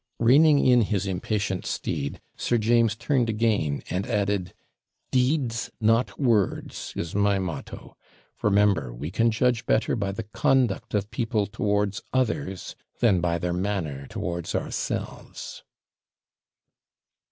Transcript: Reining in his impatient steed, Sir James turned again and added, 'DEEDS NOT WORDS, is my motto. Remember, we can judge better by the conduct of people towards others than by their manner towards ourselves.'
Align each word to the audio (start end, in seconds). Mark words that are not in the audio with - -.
Reining 0.17 0.57
in 0.65 0.81
his 0.81 1.05
impatient 1.05 1.63
steed, 1.63 2.19
Sir 2.35 2.57
James 2.57 2.95
turned 2.95 3.29
again 3.29 3.83
and 3.87 4.07
added, 4.07 4.55
'DEEDS 5.11 5.69
NOT 5.79 6.19
WORDS, 6.19 6.91
is 6.95 7.13
my 7.13 7.37
motto. 7.37 7.95
Remember, 8.41 8.91
we 8.95 9.11
can 9.11 9.29
judge 9.29 9.67
better 9.67 9.95
by 9.95 10.11
the 10.11 10.23
conduct 10.23 10.95
of 10.95 11.11
people 11.11 11.45
towards 11.45 12.01
others 12.11 12.75
than 12.99 13.21
by 13.21 13.37
their 13.37 13.53
manner 13.53 14.07
towards 14.07 14.55
ourselves.' 14.55 15.63